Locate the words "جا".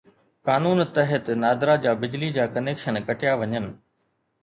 1.85-1.91, 2.41-2.45